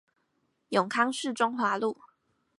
[0.69, 1.95] 永康市中華路